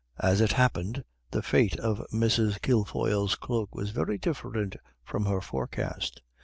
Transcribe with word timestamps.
As 0.19 0.41
it 0.41 0.53
happened, 0.53 1.03
the 1.29 1.43
fate 1.43 1.79
of 1.79 2.03
Mrs. 2.11 2.59
Kilfoyle's 2.63 3.35
cloak 3.35 3.75
was 3.75 3.91
very 3.91 4.17
different 4.17 4.75
from 5.03 5.25
her 5.27 5.41
forecast. 5.41 6.23